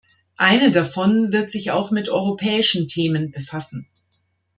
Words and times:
Eine 0.37 0.71
davon 0.71 1.31
wird 1.31 1.51
sich 1.51 1.69
auch 1.69 1.91
mit 1.91 2.09
europäischen 2.09 2.87
Themen 2.87 3.29
befassen. 3.29 3.87